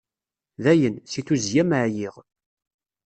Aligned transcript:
Dayen, 0.63 0.95
si 1.09 1.19
tuzzya-m 1.27 1.71
ɛyiɣ. 1.83 2.15